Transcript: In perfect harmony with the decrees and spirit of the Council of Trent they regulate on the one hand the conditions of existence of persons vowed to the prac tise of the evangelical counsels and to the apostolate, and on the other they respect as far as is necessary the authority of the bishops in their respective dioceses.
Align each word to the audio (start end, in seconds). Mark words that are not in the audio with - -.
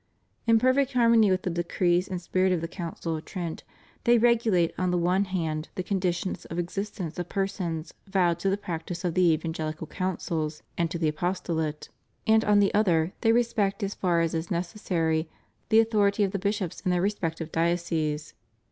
In 0.47 0.57
perfect 0.57 0.93
harmony 0.93 1.29
with 1.29 1.43
the 1.43 1.51
decrees 1.51 2.07
and 2.07 2.19
spirit 2.19 2.51
of 2.51 2.61
the 2.61 2.67
Council 2.67 3.15
of 3.17 3.23
Trent 3.23 3.63
they 4.03 4.17
regulate 4.17 4.73
on 4.75 4.89
the 4.89 4.97
one 4.97 5.25
hand 5.25 5.69
the 5.75 5.83
conditions 5.83 6.43
of 6.45 6.57
existence 6.57 7.19
of 7.19 7.29
persons 7.29 7.93
vowed 8.07 8.39
to 8.39 8.49
the 8.49 8.57
prac 8.57 8.87
tise 8.87 9.05
of 9.05 9.13
the 9.13 9.31
evangelical 9.31 9.85
counsels 9.85 10.63
and 10.75 10.89
to 10.89 10.97
the 10.97 11.07
apostolate, 11.09 11.89
and 12.25 12.43
on 12.43 12.57
the 12.57 12.73
other 12.73 13.13
they 13.21 13.31
respect 13.31 13.83
as 13.83 13.93
far 13.93 14.21
as 14.21 14.33
is 14.33 14.49
necessary 14.49 15.29
the 15.69 15.79
authority 15.79 16.23
of 16.23 16.31
the 16.31 16.39
bishops 16.39 16.79
in 16.81 16.89
their 16.89 16.99
respective 16.99 17.51
dioceses. 17.51 18.33